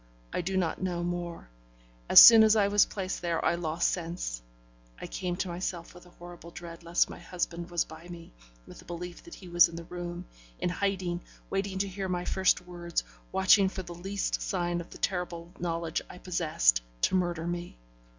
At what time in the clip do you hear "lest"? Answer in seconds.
6.83-7.07